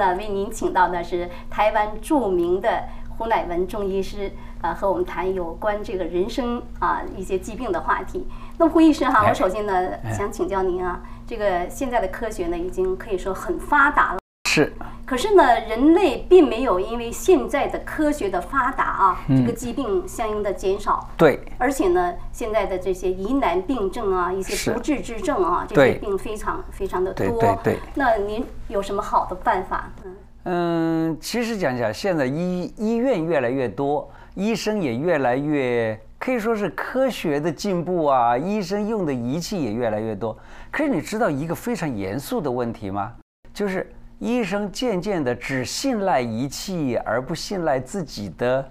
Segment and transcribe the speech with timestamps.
[0.00, 2.84] 天呢，为您请到的是台湾著名的
[3.18, 4.32] 胡乃文中医师，
[4.62, 8.26] 呃，和我们谈有关这个人生啊一些疾病的话题。
[8.56, 14.19] 那么胡医师哈，我首先呢想请教您啊，这个现在的科学呢已经可以说很发达了。
[14.52, 14.72] 是，
[15.06, 21.08] 可是呢，人类并没有因为现在的科学的发达啊，这个疾病相应的减少。
[21.16, 21.38] 对。
[21.56, 27.24] 而且呢，现在的这些疑难病症啊，一些不治之症啊，这些病非常非常的多。
[27.28, 27.78] 对对对。
[27.94, 29.88] 那您有什么好的办法？
[30.04, 40.36] 嗯嗯，其实讲讲，现在医医院越来越多，医生也越来越可以说是科学的进步啊，医生用的仪器也越来越多。
[40.72, 43.12] 可是你知道一个非常严肃的问题吗？
[43.54, 43.88] 就是。
[44.20, 48.62] 医生渐渐的只信赖仪器，而不信赖自己的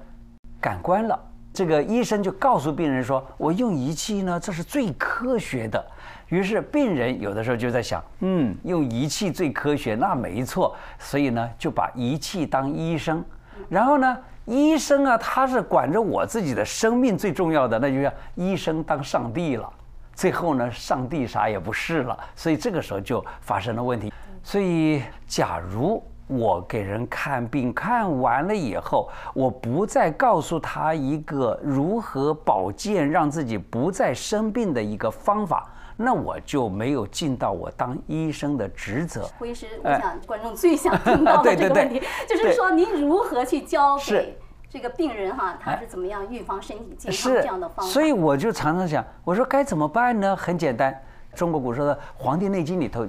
[0.62, 1.20] 感官了。
[1.52, 5.84] 这个医生就告诉病人说：“我用仪器呢，这是最科学的。”
[6.30, 13.26] 于是病人有的时候就在想：“嗯，用仪器最科学，那没错。”所以呢，就把仪器当医生。
[13.68, 19.68] 然后呢，医生啊，他是管着我自己的生命最重要的，那就叫医生当上帝了。
[20.14, 22.16] 最后呢，上帝啥也不是了。
[22.36, 24.14] 所以这个时候就发生了问题。
[24.44, 39.30] 所以，假如我给人看病看完了以后，我不再告诉他一个如何保健、让自己不再生病的一个方法，那我就没有尽到我当医生的职责。
[39.38, 44.38] 胡医师，我想观众最想听到的 这个问题，就是说您如何去教给
[44.70, 47.92] 这个病人哈，他是怎么样预防身体健康这样的方法？
[47.92, 50.36] 所以我就常常想，我说该怎么办呢？
[50.36, 50.96] 很简单，
[51.34, 53.06] 中国古时候的《黄帝内经》里头。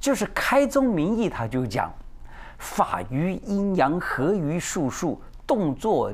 [0.00, 1.92] 就是开宗明义，他就讲，
[2.58, 6.10] 法于阴阳，合于术数，动作，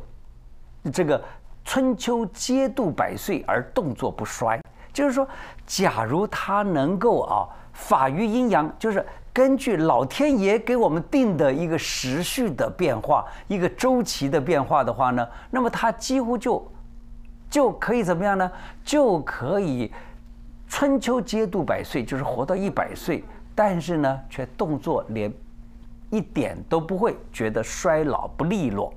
[0.92, 1.22] 这个
[1.64, 4.60] 春秋皆度百岁而动作不衰。
[4.92, 5.28] 就是说，
[5.66, 16.66] 假如他能够啊，法于阴阳，就是根据老天爷给我们定的一个时序的变化，一个周期的变化的话呢，那么他几乎就
[17.48, 18.50] 就可以怎么样呢？
[18.82, 19.92] 就可以
[20.66, 23.22] 春秋皆度百岁，就是活到一百岁。
[23.56, 25.32] 但是呢，却动作连
[26.10, 28.92] 一点都不会，觉得衰老不利落。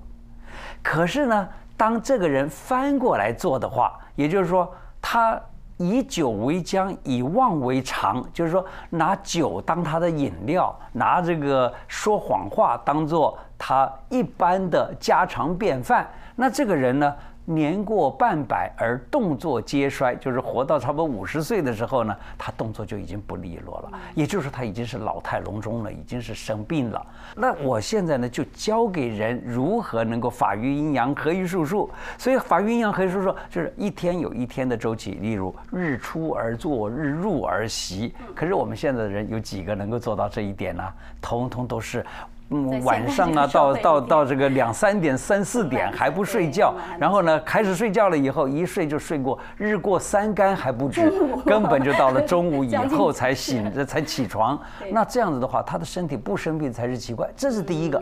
[0.83, 4.69] 可是呢，当这个人翻过来做的话，也就是说，
[5.01, 5.41] 他
[5.77, 16.05] 以酒为浆，以妄为常，就是说，拿酒当他的饮料，拿这个说谎话当做他一般的家常便饭。
[16.35, 17.15] 那这个人呢？
[17.51, 27.03] 年过半百而动作皆衰，就是活到差不多五十岁的时候呢，他动作就已经不利落了，也就是说他已经是老态龙钟了，已经是生病了。
[27.35, 31.89] 那我现在呢，就教给人如何能够法于阴阳，合于术数。
[32.19, 38.13] 所以法于阴阳，合于术数，就是一天有一天的周期，例如日出而作，日入而息。
[38.35, 40.83] 可是我们现在的人有几个能够做到这一点呢？
[41.19, 42.05] 通通都是。
[42.51, 51.11] 嗯，晚上啊，到到到这个两三点、三四点还不睡觉，然后呢，开始睡觉了以后，一睡就睡过日过三竿还不止，
[51.45, 54.59] 根本就到了中午 以后才醒着才起床。
[54.91, 57.29] 那这样子的话，他的身体不生病才是奇怪。
[57.35, 58.01] 这是第一个。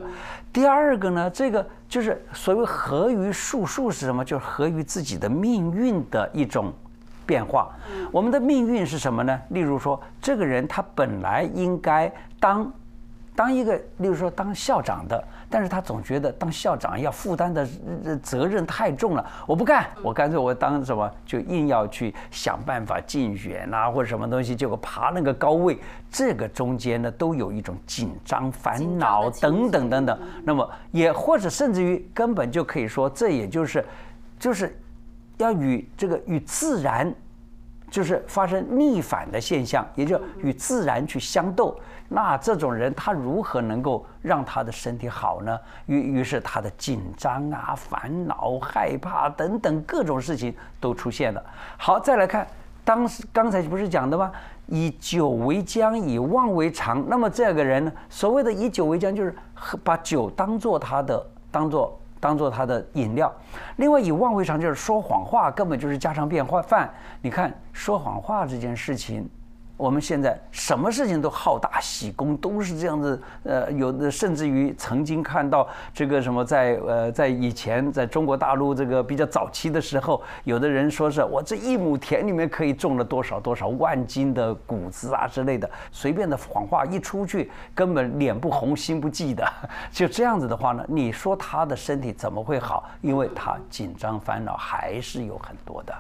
[0.54, 4.24] 第二个呢，这个就是所谓合于术数是什么？
[4.24, 6.72] 就是合于自己的命运的一种
[7.26, 7.70] 变化。
[8.14, 9.38] 我们的命运是什么呢？
[9.50, 12.10] 例如说，这个人他本来应该
[12.40, 12.72] 当。
[13.38, 17.68] 当一个，例如说当校长的，但是他总觉得当校长要负担的
[18.24, 25.78] 责任太重了，我不干，我干脆我当什么，就硬要去想办法竞选啊，或者什么东西，结果爬那个高位，
[26.10, 30.20] 这个中间呢都有一种紧张、烦恼等等等等。
[30.44, 33.86] 那么也或者甚至于根本就可以说，这也就是，
[34.40, 34.76] 就是
[35.38, 37.14] 要与这个与自然，
[37.90, 41.78] 就是发生逆反的现象，也就与自然去相斗。
[42.10, 45.60] 那这种人他如何能够让他的身体好呢？
[45.88, 51.44] 于于是他的紧张啊、烦恼、害怕等等各种事情都出现了。
[51.78, 52.48] 好，再来看，
[52.86, 54.32] 当时刚才不是讲的吗？
[54.68, 57.04] 以酒为浆，以妄为常。
[57.10, 59.34] 那么这个人呢，所谓的以酒为浆，就是
[59.84, 63.34] 把酒当做他的，当做当做他的饮料。
[63.78, 66.90] 另外以妄为常，就是说谎话，根本就是家常便饭。
[67.22, 69.30] 你看说谎话这件事情。
[69.78, 73.22] 我们现在什么事情都好大喜功，都是这样子。
[73.44, 89.48] 呃，有的甚至于曾经看到这个什么，在呃，在以前在中国大陆这个比较早期的时候，有的人说是我这一亩田里面可以种了多少多少万斤的谷子啊之类的，随便的谎话一出去，根本脸不红心不悸的。
[89.94, 92.90] 就这样子的话呢，你说他的身体怎么会好？
[93.02, 95.94] 因为他紧张烦恼还是有很多的。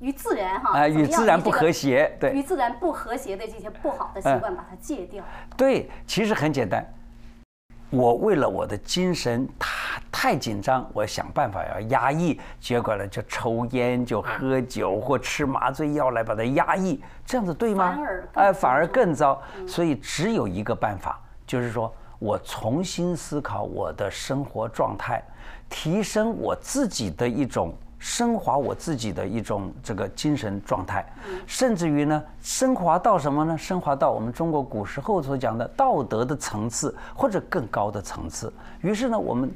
[0.00, 5.24] 与自然哈，啊，与自然不和谐，对，与自然不和谐的这些不好的习惯，把它戒掉。
[5.56, 6.84] 对，其实很简单，
[7.88, 17.98] 我为了我的精神太太紧张，我想办法要压抑，结果呢就抽烟、就喝酒或吃麻醉药来把它压抑，这样子对吗？
[18.34, 19.40] 哎，反而更糟。
[19.66, 25.22] 所以只有一个办法，就是说我重新思考我的生活状态，
[25.70, 27.74] 提升我自己的一种。
[28.06, 31.04] 升华我自己的一种这个精神状态，
[31.44, 33.58] 甚至于呢，升华到什么呢？
[33.58, 38.50] 升华到我们中国古时候所讲的道德的层次，或者更高的层次。
[38.80, 39.52] 于是呢，我们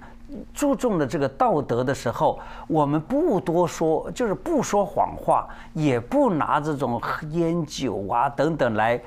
[0.52, 7.00] 注重的这个道德的时候，我们不多说，就是不说谎话，也不拿这种
[7.30, 9.00] 烟酒啊等等来。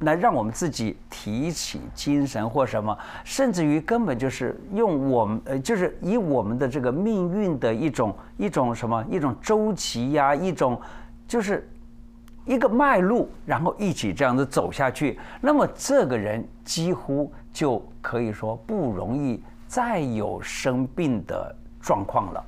[0.00, 10.80] 来让我们自己提起精神或什么，甚至于根本就是用我们呃，就是以我们的这个命运的一种一种什么一种周期呀，一种
[11.28, 11.68] 就是
[12.46, 22.44] 一个脉络，然后一起这样子走下去，那么这个人几乎就可以说不容易再有生病的状况了。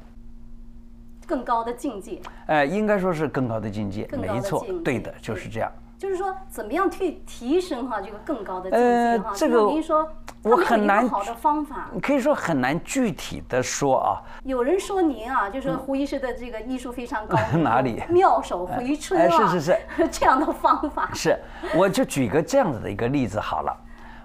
[1.27, 5.71] 更高的境界，哎，应该说是更高的境界，没错，对的，就是这样。
[6.03, 9.33] 就是说，怎么样去提升哈这个更高的境界哈？
[9.37, 10.05] 这个您说，
[10.43, 14.19] 我很难好的方法，可以说很难具体的说啊。
[14.43, 19.49] 有人说您啊，就说胡医师的这个医术非常高， 哪里妙手回春啊？
[19.49, 19.79] 是是是，
[20.11, 21.09] 这样的方法。
[21.15, 21.39] 是，
[21.77, 23.73] 我就举个这样子的一个例子好了。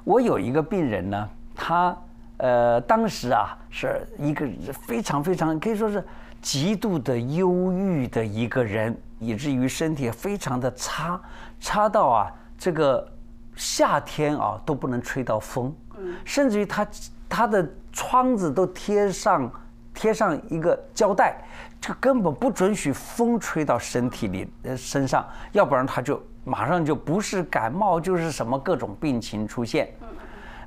[0.04, 1.96] 我有一个病人呢，他
[2.38, 6.04] 呃当时啊是一个非常非常可以说是
[6.48, 8.96] 极度的忧郁的一个人。
[9.20, 11.20] 以至于身体非常的差，
[11.60, 13.12] 差到啊，这个
[13.56, 15.76] 夏天啊都不能吹到风，
[16.24, 16.88] 甚至于他
[17.28, 19.52] 他的窗子都贴上
[19.92, 21.44] 贴上一个胶带，
[21.82, 29.92] 这根本不准许风吹到身体里呃身上，要不然他就马上就不是感冒就是什么各种病情出现。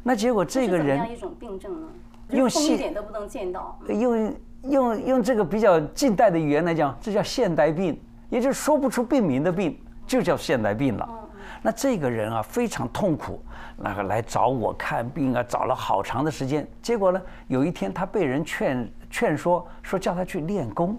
[0.03, 1.87] 那结果这个人一种病症呢？
[2.31, 3.79] 用风一点都不能见到。
[3.88, 8.00] 用用用这个比较近代的语言来讲，这叫现代病。
[8.28, 9.76] 也就是说不出病名的病，
[10.06, 11.08] 就叫现代病了。
[11.62, 13.42] 那这个人啊非常痛苦，
[13.76, 16.66] 那个来找我看病啊，找了好长的时间。
[16.80, 20.96] 结果呢，有一天他被人劝劝说，说叫他去练功。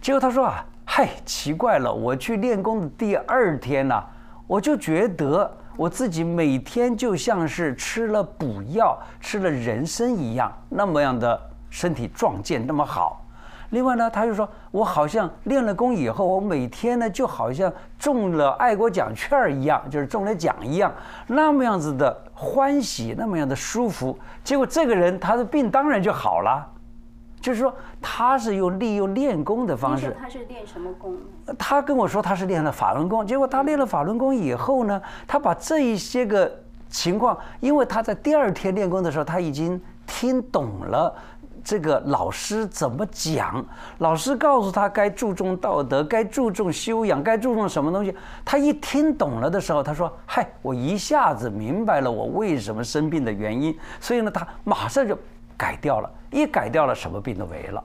[0.00, 4.00] 结果他说啊，嗨，奇怪了，我去练功的第二天呢，
[4.46, 13.20] 我就觉得我自己每天就像是吃了补药、吃了人参一样，那么样的身体壮健，那么好。
[13.70, 20.94] 另外呢，他就说，我好像练了功以后，我每天呢就好像中了爱国奖券儿一样，就是中了奖一样，
[21.26, 24.16] 那么样子的欢喜，那么样的舒服。
[24.44, 26.64] 结果这个人他的病当然就好了，
[27.40, 30.16] 就是说他是用利用练功的方式。
[30.20, 31.16] 他是练什么功？
[31.58, 33.26] 他跟我说他是练了法轮功。
[33.26, 36.48] 结果他练了法轮功以后呢，他把这一些个
[36.88, 41.12] 情况，因为他在第二天练功的时候，他已经听懂了。
[41.64, 43.64] 这个老师怎么讲？
[43.98, 48.14] 老师告诉他该注重道德，该注重修养，该注重什么东西？
[48.44, 55.18] 他一听懂了的时候，他说：“嗨，我一下子明白了我为什么生病的原因。”所以呢，他马上就
[55.56, 57.82] 改掉了，一改掉了，什么病都没了。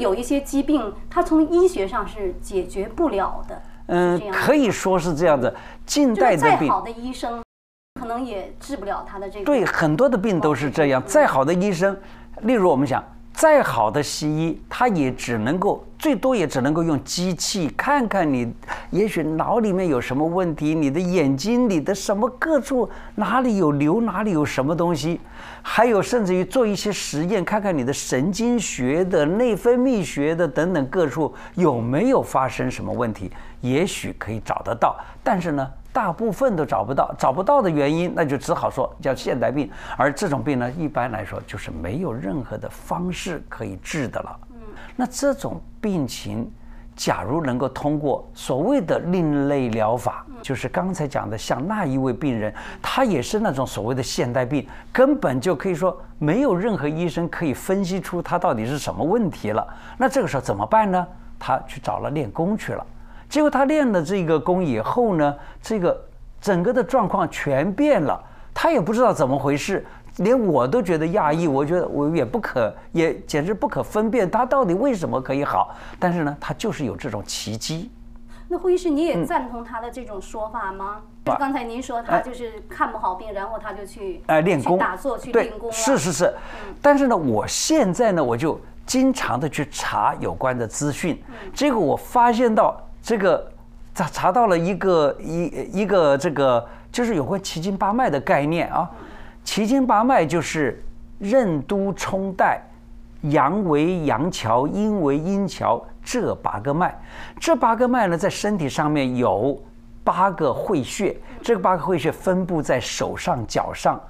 [0.00, 3.62] 有一些疾病，它从医学上是解决不了的。
[3.86, 5.54] 嗯，可以说是这样的。
[5.86, 7.42] 近代的病，再好的医生，
[8.00, 9.44] 可能也治不了他的这个。
[9.44, 11.02] 对，很多的病都是这样。
[11.04, 11.96] 再好的医生，
[12.42, 18.54] 例如我们讲，再好的西医，他也只能够最多也只能够用机器看看你，
[18.90, 25.20] 也许脑里面有什么问题，你的眼睛里的什么各处哪里有瘤，哪里有什么东西，
[25.62, 33.30] 还有甚至于做一些实验，看看你的神经学的、内分泌学的等等各处有没有发生什么问题。
[33.60, 37.14] 也许可以找得到，但是呢，大部分都找不到。
[37.16, 39.70] 找不到的原因，那就只好说叫现代病。
[39.96, 44.40] 而这种病呢，一般来说就是没有任何的方式可以治的了。
[44.50, 44.56] 嗯，
[44.96, 46.50] 那这种病情，
[46.96, 59.64] 假如能够通过所谓的另类疗法，就是刚才讲的，像那一位病人，他也是那种所谓的现代病，根本就可以说没有任何医生可以分析出他到底是什么问题了。
[59.96, 61.06] 那这个时候怎么办呢？
[61.38, 62.86] 他去找了练功去了。
[63.34, 66.00] 结果他练了这个功以后呢，这个
[66.40, 68.22] 整个的状况全变了，
[68.54, 69.84] 他也不知道怎么回事，
[70.18, 75.74] 连我都觉得讶异，我觉得我也不可，也简直不可分辨他到底为什么可以好。
[75.98, 77.90] 但是呢，他就是有这种奇迹。
[78.46, 81.02] 那胡医师，你也赞同他的这种说法吗？
[81.24, 85.72] 就刚才您说他就是看不好病，然后他就去哎练功、打坐、去练功。
[85.72, 86.32] 是是是。
[86.80, 91.20] 但是呢，我现在呢，我就经常的去查有关的资讯，
[91.52, 93.46] 结果我发现到这个
[93.94, 98.90] 查查到了一个一一个这个就是有关奇经八脉的概念啊，
[99.44, 100.82] 奇经八脉就是
[101.18, 102.62] 任督冲带，
[103.20, 106.98] 阳为阳桥，阴为阴桥，这八个脉，
[107.38, 109.62] 这八个脉呢在身体上面有
[110.02, 114.00] 八个会穴，这八个会穴分布在手上脚上。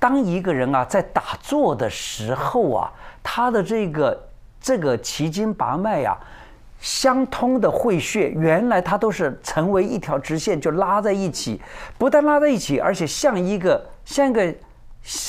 [0.00, 2.92] 当一个人啊在打坐的时候啊，
[3.22, 4.28] 他的这个
[4.60, 6.18] 这个奇经八脉呀，
[6.80, 11.60] 相通的会穴，原来它都是成为一条直线，就拉在一起。
[11.98, 14.54] 不但拉在一起，而且像一个像一个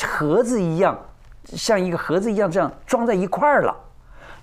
[0.08, 0.98] 盒子一样，
[1.46, 3.76] 像一个盒子一样这样装在一块儿了。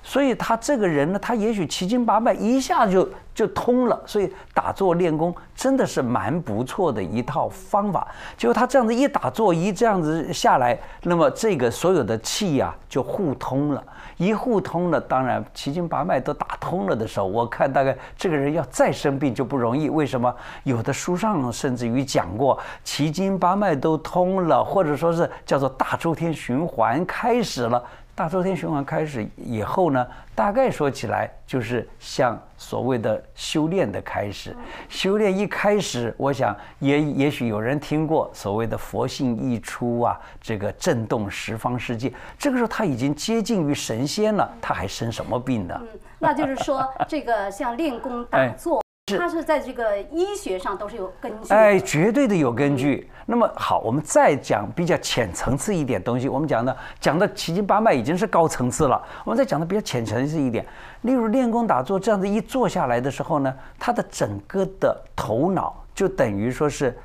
[0.09, 4.03] 所以他这个人呢，他也许奇经八脉一下就就通了。
[4.07, 8.09] 所以打坐练功真的是蛮不错的一套方法。
[8.35, 13.85] 结果他这样子一打坐，一这样子下来，那么这个所有的气呀就互通了。
[14.17, 19.91] 一互通了，当然奇经八脉都打通了的时候，我看大概这个人要再生病就不容易。
[19.91, 20.35] 为什么？
[20.65, 27.85] 有的书上甚至于讲过，奇经八脉都通了，或者说是叫做大周天循环开始了。
[28.19, 34.57] 大周天循环开始以后呢，大概说起来就是像所谓的修炼的开始。
[34.89, 42.13] 修炼一开始，我想也也许有人听过所谓的佛性一出啊，这个震动十方世界。
[42.37, 45.81] 这个时候他已经接近于神仙了，他还生什么病呢？
[45.81, 48.83] 嗯，那就是说，这个像练功打坐。
[49.17, 53.09] 它是在这个医学上都是有根据，哎，绝对的有根据。
[53.25, 56.29] 那么好，我们再讲比较浅层次一点东西。
[56.29, 60.67] 我们讲的讲的奇经八脉已经是高层次了，我们再讲的比较浅层次一点。
[61.03, 66.99] 例如练功打坐这样子一坐下来的时候呢，他的整个的头脑就等于说是。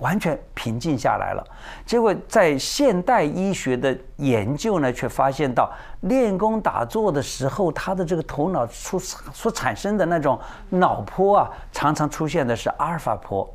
[0.00, 1.46] 完全平静下来了，
[1.86, 10.38] 结果在现代医学的研究呢，却发现到练功打坐的时候，他的这个头脑出所产生的那种
[10.70, 13.48] 脑波啊，常常出现的是阿尔法波。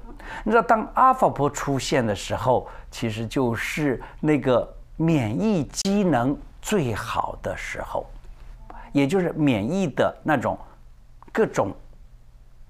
[0.44, 8.06] 你知道，当阿尔法波出现的时候，其实就是那个免疫机能最好的时候，
[8.92, 10.58] 也就是免疫的那种
[11.32, 11.72] 各种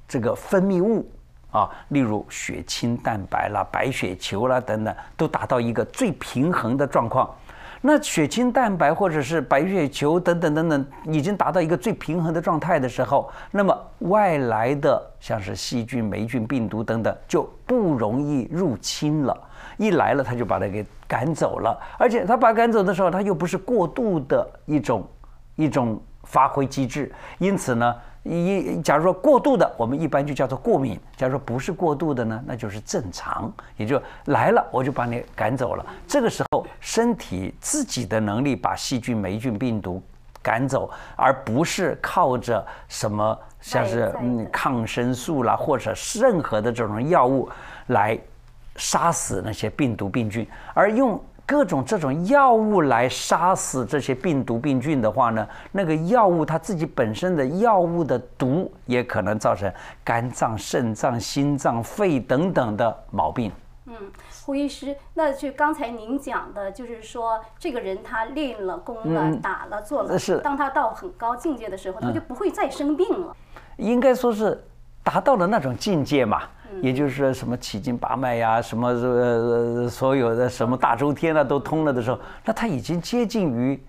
[0.07, 1.09] 这个分泌物。
[1.55, 7.33] 啊，例如血清蛋白啦、白血球啦等等，都达到一个最平衡的状况。
[7.79, 19.39] 那血清蛋白或者是白血球等等等等，已经达到一个最平衡的状态的时候，那么外来的像是细菌、霉菌、病毒等等就不容易入侵了。
[19.77, 25.07] 一来了，他就把它给赶走了，而且他把赶走的时候，他又不是过度的一种
[25.55, 27.95] 一种发挥机制，因此呢。
[28.25, 33.53] 一，假如说过度的，我们一般就叫做过敏；假如说不是过度的呢，那就是正常。
[33.77, 35.85] 也就来了，我就把你赶走了。
[36.07, 40.01] 这个时候，身体自己的能力把细菌、霉菌、病毒
[40.41, 47.47] 赶走，而不是靠着什么像是嗯抗生素啦，或者任何的这种药物
[47.87, 48.19] 来
[48.75, 51.21] 杀死那些病毒、病菌，而用。
[51.45, 59.71] 各种这种药物来杀死这些病毒病菌的话呢，那个药物它自己本身的药物的毒也可能造成
[60.03, 63.51] 肝脏、肾脏、心脏、肺等等的毛病。
[63.85, 63.93] 嗯，
[64.43, 73.35] 胡医师，那就刚才您讲的，就是说这个人他练了功了、打了、做了，是当他到很高境界的时候，他就不会再生病了。
[73.77, 74.65] 应该说是
[75.05, 76.41] 达到了那种境界嘛。
[76.81, 83.81] 也就是说，什么七经八脉呀，什么呃所有的什么大周天啊，都通了的时候，那他已经接近于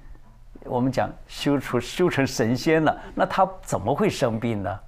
[0.64, 2.96] 我们讲修出修成神仙了。
[3.12, 4.78] 那他怎么会生病呢？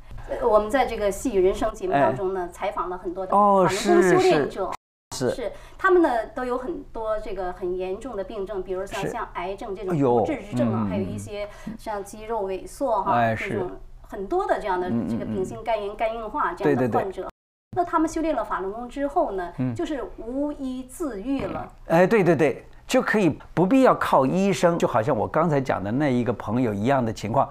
[0.42, 4.70] 我们在这个《细雨人生》节目当中呢，采访了很多的法轮功修炼者，
[5.16, 13.72] 是是他们呢都有很多这个很严重的病症，比如像像癌症这种不治之症啊，还有一些像肌肉萎缩哈这种
[14.08, 17.28] 很多的这样的这个丙型肝炎、肝硬化这样的患者。
[17.76, 21.72] 那他们修炼了法轮功之后呢，就是无医自愈了。
[21.86, 27.48] 哎，对对对，就可以不必要靠医生，就好像我刚才讲的那一个朋友一样的情况。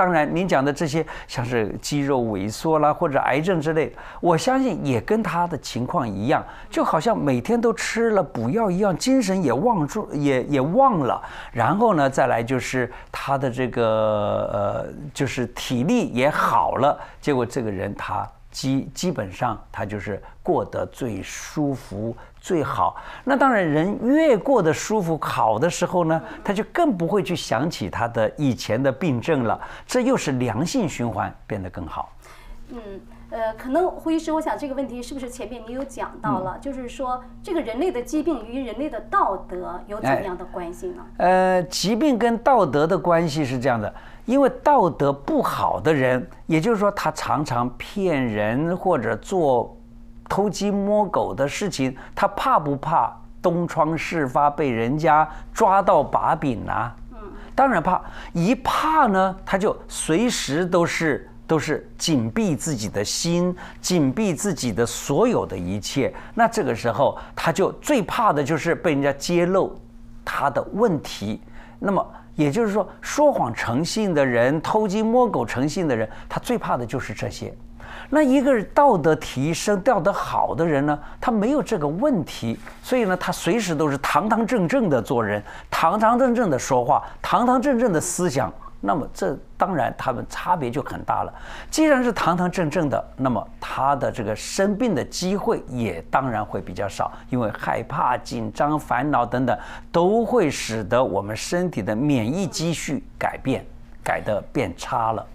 [0.00, 11.20] 当然，您讲的这些像是肌肉萎缩啦，或者癌症之类，我相信也跟他的情况一样，就好像每天都吃了补药一样，精神也忘住，也也忘了。
[11.52, 18.26] 然后呢，再来就是他的这个呃，就是体力也好了，结果这个人他。
[18.50, 22.96] 基基本上他就是过得最舒服最好。
[23.24, 29.60] 那当然，人越过得舒服好的时候呢，他就更不会去想起他的以前的病症了。
[29.86, 32.12] 这又是良性循环，变得更好。
[32.72, 32.78] 嗯，
[33.30, 41.04] 呃，可能胡医师，我想这个问题是不是前面你有讲到了，就是说这个人类的疾病与人类的道德有怎么样的关系呢？
[41.16, 43.92] 呃，疾病跟道德的关系是这样的，
[44.24, 49.76] 因为道德不好的人，也就是说他常常骗人或者做
[50.28, 56.92] 偷鸡摸狗的事情，他怕不怕东窗事发被人家抓到把柄呢？
[57.12, 57.18] 嗯，
[57.54, 58.00] 当然怕，
[58.32, 61.26] 一怕呢，他就随时都是。
[61.50, 66.14] 都是紧闭自己的心，紧闭自己的所有的一切。
[66.32, 69.76] 那这个时候，他就最怕的就是被人家揭露
[70.24, 71.42] 他的问题。
[71.80, 77.54] 那么也就是说，说谎诚信的人，偷鸡摸狗诚信的人，他最怕的就是这些。
[78.08, 88.52] 那一个道德提升、道德好的人呢，他没有这个问题，所以呢，他随时都是堂堂正正的做人，堂堂正正的说话，堂堂正正的思想。
[88.80, 91.32] 那么这当然他们差别就很大了。
[91.70, 99.58] 既然是堂堂正正的，那么他的这个生病的机会也当然会比较少，因为害怕、紧张、烦恼等等，
[99.92, 103.64] 都会使得我们身体的免疫积蓄改变，
[104.02, 105.26] 改得变差了。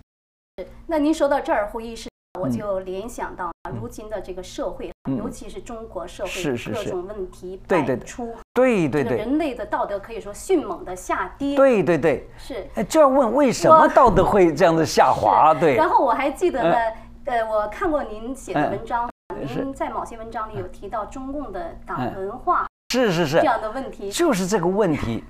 [0.87, 2.09] 那您说到这儿，胡医师。
[2.39, 11.55] 我就联想到如今的这个社会，尤其是中国社会各种问题百出，对对对，人类的道德可以说迅猛的下跌。
[11.55, 12.67] 对对对，是。
[12.85, 15.53] 就要问为什么道德会这样子下滑？
[15.53, 15.75] 对。
[15.75, 16.77] 然后我还记得呢，
[17.25, 19.09] 呃，我看过您写的文章，
[19.55, 23.37] 您在某些文章里有提到中共的党文化，是是是。
[23.37, 25.23] 这样的问题，就是这个问题，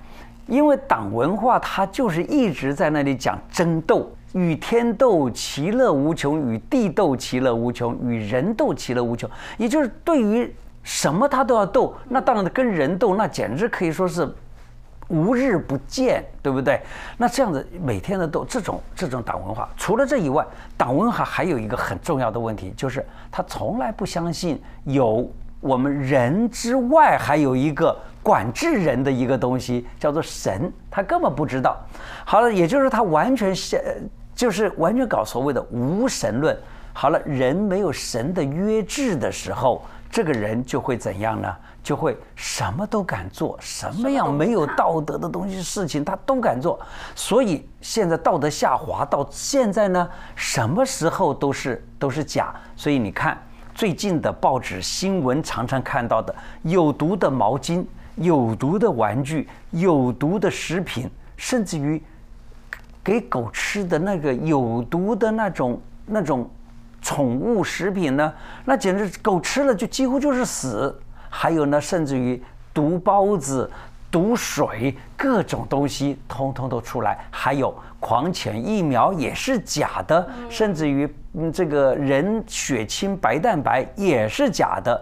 [0.48, 4.09] 因为党文化它就是一直在那里讲争斗。
[4.35, 9.29] 与天斗，其乐无穷；与地斗，其乐无穷；与人斗，其乐无穷。
[9.57, 14.29] 也就是对于什么他都要斗，那当然跟人斗，那简直可以说是
[15.07, 16.81] 无日不见，对不对？
[17.17, 20.45] 那这样子每天的斗，这种这种党文化，除了这以外，
[20.75, 31.77] 党文化还有一个很重要的问题，就是他从来不相信有我们人之外还有一个管制人的一个东西，叫做神，他根本不知道。
[32.25, 34.05] 好了，也就是他完全是。
[34.35, 36.55] 就是完全搞所谓的无神论。
[36.91, 41.53] 好了，人没有神的约制的时候，这个人就会怎样呢？
[41.83, 46.79] 就会什么都敢做，什么样没有道德的东西事情他都敢做。
[47.13, 52.55] 所以现在道德下滑到现在呢，什么时候都是都是假。
[52.75, 53.37] 所以你看
[53.74, 62.01] 最近的报纸新闻，常常看到的有毒的毛巾、有毒的玩具、有毒的食品，甚至于。
[63.05, 66.50] 给狗吃的那个有毒的那种那种
[67.03, 68.33] 宠物食品呢，
[68.65, 71.00] 那简直狗吃了就几乎就是死。
[71.29, 72.41] 还有呢，甚至于
[72.74, 73.70] 毒包子、
[74.09, 77.20] 毒水，各种东西通通都出来。
[77.29, 85.00] 还有狂犬疫苗也是假的，甚至于嗯，这个人血清白蛋白也是假的。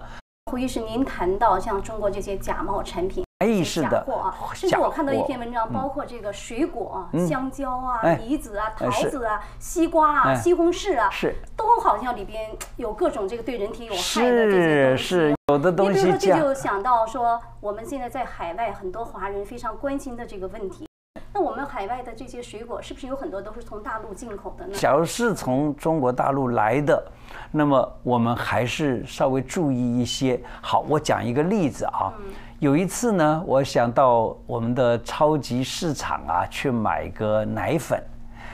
[0.52, 3.24] 胡医师，您谈到像中国这些假冒产品。
[3.64, 4.06] 是的，
[4.54, 15.04] 甚至我看到一篇文章，包括这个水果，香蕉啊、梨子啊、桃子啊、西瓜啊、西红柿啊，是都好像里边有各种这个对人体有害的这些东西。
[15.04, 16.00] 是有的东西。
[16.00, 20.88] 你比如说，这就想到说，我们现在在海外很多华人非常关心的这个问题。
[21.34, 24.74] 那我们海外的这些水果，是不是有很多都是从大陆进口的呢？
[24.76, 27.04] 假如是从中国大陆来的，
[27.52, 30.40] 那么我们还是稍微注意一些。
[30.62, 32.14] 好，我讲一个例子啊。
[32.60, 38.02] 有一次呢，我想到我们的超级市场啊去买个奶粉，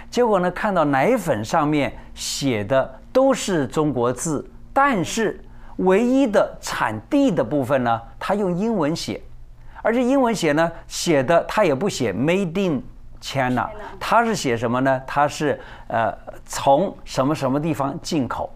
[0.09, 5.43] 结果呢看到奶粉上面写的都是中国字，但是
[5.75, 9.21] 唯一的产地的部分呢，它用英文写，
[9.81, 12.83] 而且英文写呢写的他也不写 Made in
[13.21, 15.01] China，他是写什么呢？
[15.05, 16.13] 他是呃
[16.45, 18.53] 从什么什么地方进口。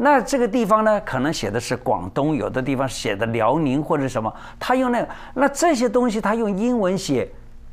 [0.00, 7.28] 那这个地方呢，可能写的是广东，有的地方写的辽宁或者什么，他用那个，那这些东西他用英文写，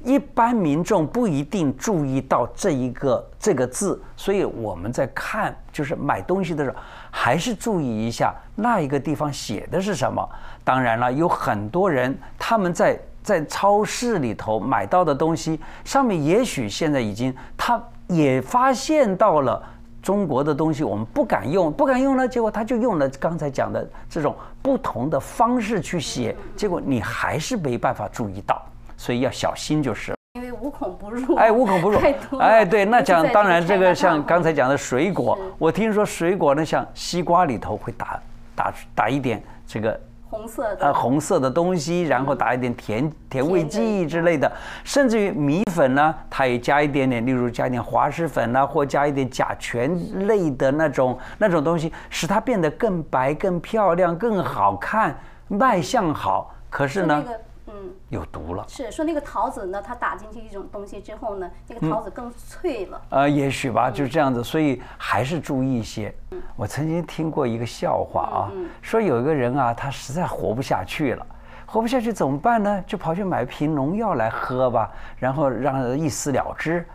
[0.06, 6.78] 一般民众不一定注意到这一个这个字，所以我们在看就是买东西的时候，
[7.12, 10.28] 还是注意一下那一个地方写的是什么。
[10.64, 19.62] 当然了，有很多人他们在在超市里头买到的东西上面，也许现在已经他也发现到了。
[20.06, 28.64] 中国的东西我们不敢用，不敢用呢，结果他就用了刚才讲的这种不同的方式去写，结果你还是没办法注意到，
[28.98, 30.14] 所以要小心就是。
[30.36, 31.98] 因为无孔不入，哎，无孔不入，
[32.40, 38.20] 哎，对，那讲当然这个像刚才讲的水果，我听说水果呢，像西瓜里头会打
[38.54, 39.98] 打打一点这个
[40.30, 40.86] 红色的。
[40.88, 44.52] 呃红色的东西，然后打一点甜甜味剂之类的，
[44.84, 56.54] 甚至于米粉呢，它也加一点点，例如加一点滑石粉呐、或加一点甲醛类的那种那种东西，使它变得更白、更漂亮、更好看，卖相好。
[56.70, 57.40] 可是呢，那个
[57.86, 57.94] 嗯。
[58.10, 58.66] 有毒了。
[58.68, 63.02] 是说那个桃子呢，它打进去一种东西之后呢，那个桃子更脆了。
[63.10, 66.14] 呃，也许吧，就这样子，所以还是注意一些。
[66.56, 71.26] 我曾经听过一个笑话啊，说有一个人啊，他实在活不下去了，
[71.66, 72.84] 活不下去怎么办呢？
[72.86, 76.86] 就跑去买瓶农药来喝吧，然后让一死了之。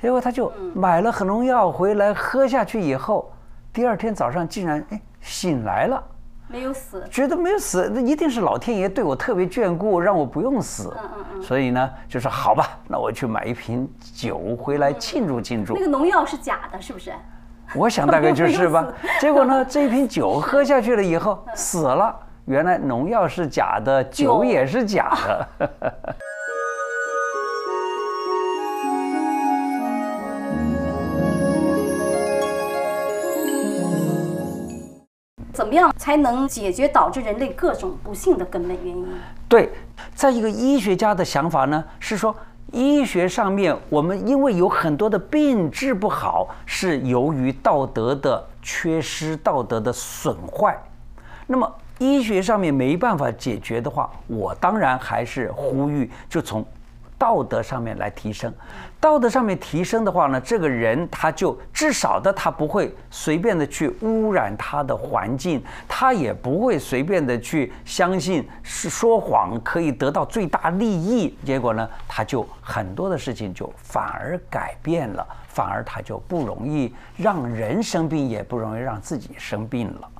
[0.00, 3.32] 结果他就买了很农药回来喝下去以后，
[3.72, 6.02] 第二天早上竟然哎醒来了。
[6.48, 10.94] 没有死，觉得没有死，那一定是老天爷对我特别眷顾，让我不用死。
[10.96, 11.42] 嗯嗯嗯。
[11.42, 15.74] 所以呢，就说好吧，那我去买一瓶酒回来庆祝庆祝。
[15.74, 17.12] 那个农药是假的，是不是？
[17.74, 18.86] 我想大概就是吧。
[19.20, 25.10] 结果呢，这一瓶酒喝下去了以后死了，原来农药是假的，酒也是假
[25.58, 25.68] 的。
[35.66, 39.04] 怎么样才能解决导致人类各种不幸的根本原因？
[39.48, 39.68] 对，
[40.14, 42.32] 在一个医学家的想法呢，是说
[42.70, 50.80] 医学上面我们因为有很多的病治不好，是由于道德的缺失、道德的损坏。
[51.48, 56.64] 那么医学上面没办法解决的话，我当然还是呼吁，就从。
[57.18, 58.52] 道德上面来提升，
[59.00, 80.10] 道德上面提升的话呢，这个人他就至少的他不会随便的去污染他的环境，他也不会随便的去相信是说谎可以得到最大利益，结果呢，他就很多的事情就反而改变了，反而他就不容易让人生病，也不容易让自己生病了。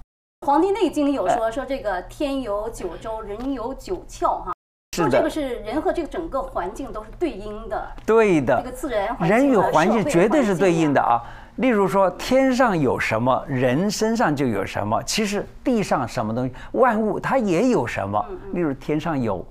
[0.47, 4.56] 《黄帝内经》里有说说这个天有九州，人有九窍，哈。
[5.05, 8.63] 说这个是人和这个整个环境都是对应的，对的。
[8.63, 11.23] 这个自然人与环境绝对是对应的啊。
[11.57, 15.03] 例如说，天上有什么，人身上就有什么。
[15.05, 18.23] 其实地上什么东西，万物它也有什么。
[18.53, 19.47] 例如天上有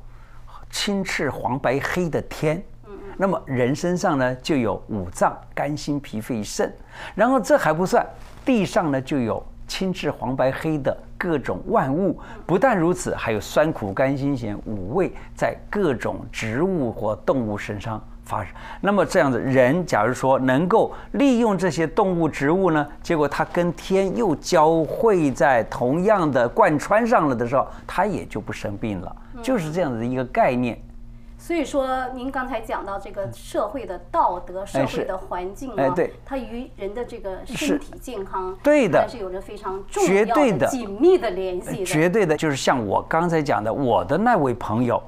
[0.70, 2.64] 青赤黄白黑的天，
[3.18, 6.72] 那么人身上呢就有五脏：肝、心、脾、肺、肾。
[7.16, 8.06] 然后这还不算，
[8.46, 9.44] 地上呢就有。
[9.68, 18.54] 青赤黄白黑的各种万物，不但如此，还有酸苦甘辛咸五味在各种植物或动物身上发生。
[18.82, 29.16] 那么这样子，人假如说能够利用这些动物植物呢，结果它跟天又交汇在同样的贯穿上了的时候，它也就不生病了。
[29.42, 30.80] 就是这样子的一个概念。
[31.46, 41.86] 所以说，您刚才讲到这个社会的道德、社会的环境啊，它与人的这个身体健康，对的，还是有着非常重要的、紧密的联系的。
[41.86, 45.00] 绝对的，就是像我刚才讲的，我的那位朋友，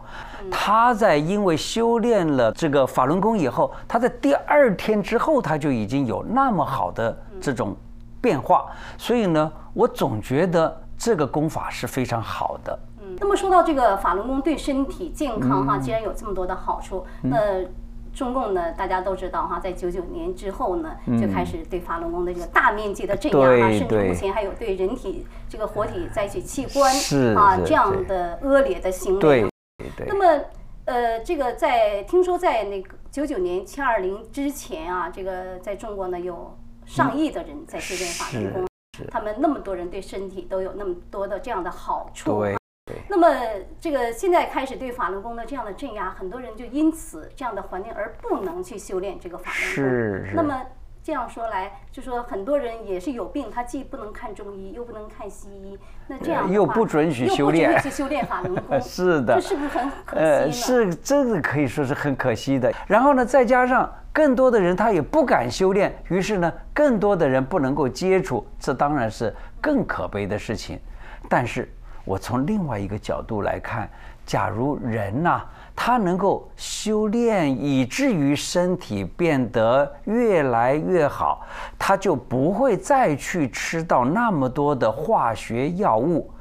[0.51, 7.75] 他在因为修炼了这个法轮功以后，他在第二天之后，他就已经有那么好的这种
[8.21, 8.67] 变化。
[8.95, 12.77] 所以呢，我总觉得这个功法是非常好的。
[13.19, 17.63] 那么说到这个法轮功对身体健康哈，既然有这么多的好处，那
[18.13, 26.93] 中共呢，大家都知道哈，在九九年之后呢，就开始对法轮功的这个大面积的镇压啊，甚至目前还有对人体这个活体摘取器官
[27.35, 29.19] 啊这样的恶劣的行为。
[29.19, 29.45] 对。
[30.07, 30.43] 那么
[30.85, 38.65] 呃，这个在听说在那个九九年七二零之前啊，这个在中国呢有上亿的人在修炼法轮功，
[39.11, 42.43] 他们那么多人对身体都有那么多的这样的好处。
[43.09, 43.27] 那么，
[43.79, 49.71] 这个现在开始对法轮功的这样的镇压，很多人就因此这样的环境而不能去修炼这个法轮功。
[49.73, 50.31] 是。
[50.35, 50.61] 那么
[51.01, 58.81] 这样说来，就说很多人也是有病，他既不能看中医，又不能看西医，那这样又不准许修炼，又不准许修炼法轮 功。
[58.81, 59.35] 是的。
[59.35, 62.73] 这是不是很可惜呃，是，这个可以说是很可惜的。
[62.87, 70.77] 然后呢，再加上更多的人他也不敢修炼，于是呢，更多的人不能够接触，这当然是更可悲的事情。
[71.29, 71.71] 但是。
[72.07, 73.89] 我从另外一个角度来看，
[74.25, 75.41] 假如人呐，
[75.75, 81.45] 他能够修炼，以至于身体变得越来越好，
[81.77, 86.31] 他就不会再去吃到那么多的化学药物，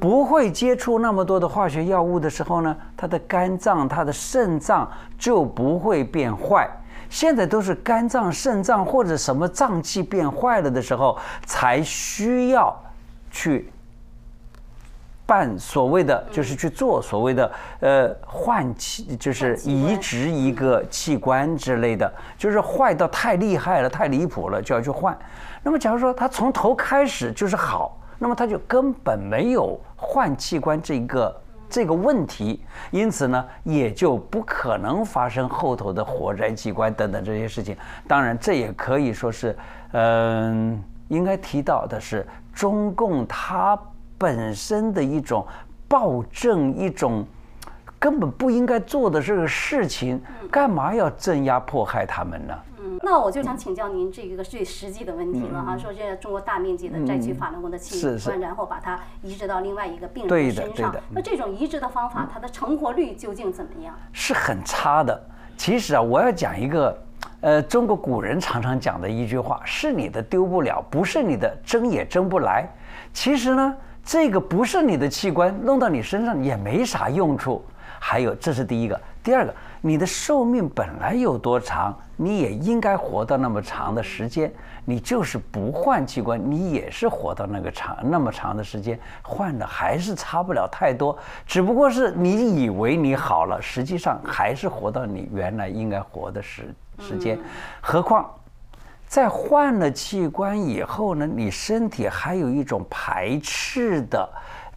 [0.00, 6.68] 不会接触那么多的化学药物的时候呢，他的肝脏、他的肾脏就不会变坏。
[7.08, 12.74] 现在都是肝脏、肾脏或者什么脏器变坏了的时候，才需要
[13.30, 13.70] 去。
[15.32, 25.16] 办所谓的就是去做所谓的呃换器，就是移植一个器官之类的，就是坏到太厉害了、太离谱了，就要去换。
[25.62, 37.74] 那么假如说他从头开始就是好，那么他就根本没有换器官这个这个问题，因此呢，也就不可能发生后头的火灾器官等等这些事情。
[38.06, 39.56] 当然，这也可以说是，
[39.92, 43.80] 嗯，应该提到的是中共它
[44.22, 45.44] 本身的一种
[45.88, 47.26] 暴政，一种
[47.98, 52.54] 根本不应该做的这个事情，干嘛要镇压迫害他们呢？
[52.78, 63.92] 嗯，那我就想请教您这个最实际的问题了哈，说这中国大面积的摘取法轮功的器官，然后把它移植到另外一个病人身上，那这种移植的方法，它的成活率究竟怎么样？
[64.12, 65.20] 是很差的。
[65.56, 66.96] 其实啊，我要讲一个，
[67.40, 72.68] 呃，中国古人常常讲的一句话：是你的丢不了，不是你的争也争不来。
[73.12, 77.64] 其实呢，这个不是你的器官，弄到你身上也没啥用处。
[77.98, 79.00] 还有，这是第一个。
[79.22, 84.52] 第二个，你的寿命本来有多长，你也应该活到那么长的时间。
[84.84, 91.16] 你就是不换器官，你也是活到那个长那么长的时间，换的还是差不了太多。
[91.46, 97.38] 只不过是你以为你好了，实际上还是活到你原来应该活的时时间。
[97.80, 98.28] 何况，
[99.12, 104.26] 在换了器官以后呢，你身体还有一种排斥的。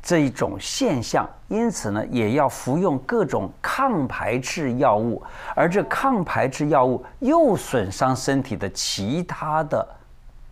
[0.04, 5.24] 这一种现象，因此呢，也要服用各种抗排斥药物，
[5.56, 9.88] 而这抗排斥药物又损伤身体的其他的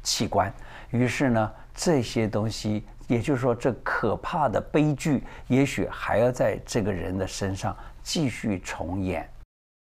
[0.02, 0.52] 器官，
[0.90, 9.30] 于是呢，这些东西，也就是说，这可怕的悲剧，也许还要在这个人的身上继续重演。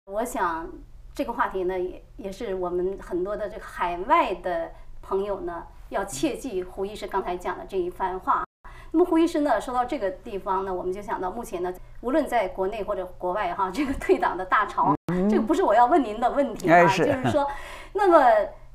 [0.05, 0.69] 我想，
[1.15, 4.71] 这个话题呢，也也是我们很多的这个海外的
[5.02, 8.43] 朋友呢，要切记胡医师刚才讲的这一番话。
[8.91, 9.60] 那么胡医师呢？
[9.60, 14.95] 说到这个地方呢，我们就想到目前呢，无论在国内或者国外哈，这个退党的大潮，
[15.30, 17.47] 这个不是我要问您的问题啊，就是说，
[17.93, 18.23] 那么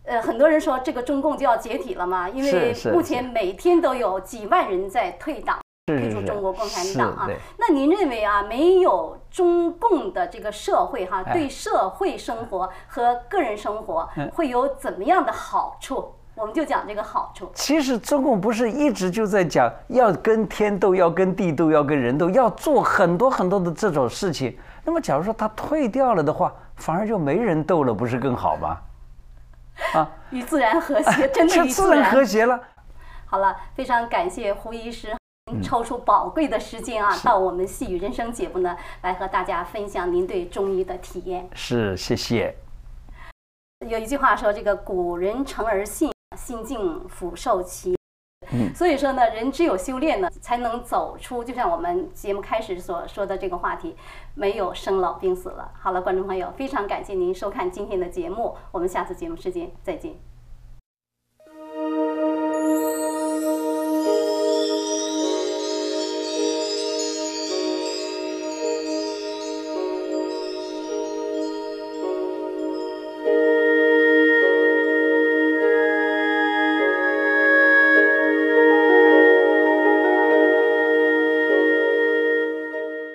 [0.05, 5.61] 呃，很多人说这个中共就要解体了嘛，因为目前每天都有几万人在退党，
[5.97, 7.29] 退出中国共产党啊。
[7.57, 16.15] 那您认为啊，没有中共的这个社会哈，对社会生活和个人生活会有怎么样的好处？
[16.35, 17.51] 我们就讲这个好处。
[17.53, 24.57] 其实中共不是一直就在讲要跟天斗，要跟地斗，要跟人斗，要做很多很多的这种事情。
[24.85, 28.79] 那么，假如说他退掉了的话，反而就没人斗了，不是更好吗？
[29.95, 32.61] 啊，与自然和谐，真的与自然和谐了。
[33.27, 35.18] 好了，非常感谢胡医师
[35.63, 41.49] 抽出宝贵的时间啊，到我们细雨人生节目呢，来和大家分享您对中医的体验。
[41.55, 42.55] 是，谢谢。
[43.89, 47.97] 有一句话说：“这个古人诚而信。”心静福寿齐，
[48.53, 51.43] 嗯，所以说呢，人只有修炼呢，才能走出。
[51.43, 53.97] 就像我们节目开始所说的这个话题，
[54.35, 55.73] 没有生老病死了。
[55.75, 60.15] 好了，观众朋友，非常感谢您收看今天的节目，我们下次节目时间再见。